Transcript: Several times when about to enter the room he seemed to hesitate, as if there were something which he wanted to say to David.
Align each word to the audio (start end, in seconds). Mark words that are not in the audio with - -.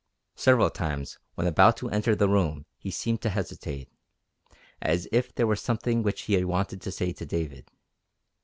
Several 0.35 0.71
times 0.71 1.19
when 1.35 1.45
about 1.45 1.77
to 1.77 1.89
enter 1.91 2.15
the 2.15 2.27
room 2.27 2.65
he 2.79 2.89
seemed 2.89 3.21
to 3.21 3.29
hesitate, 3.29 3.87
as 4.81 5.07
if 5.11 5.31
there 5.35 5.45
were 5.45 5.55
something 5.55 6.01
which 6.01 6.21
he 6.21 6.43
wanted 6.43 6.81
to 6.81 6.91
say 6.91 7.13
to 7.13 7.23
David. 7.23 7.69